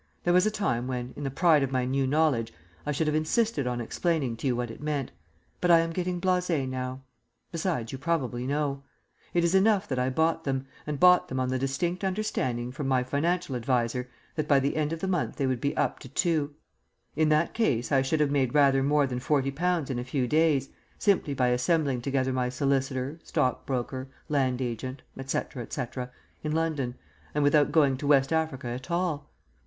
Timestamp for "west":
28.07-28.33